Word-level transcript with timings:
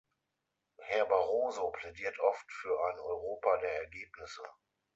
Herr 0.79 1.05
Barroso 1.05 1.69
plädiert 1.69 2.17
oft 2.17 2.51
für 2.51 2.75
ein 2.89 2.97
Europa 2.99 3.57
der 3.57 3.83
Ergebnisse. 3.83 4.41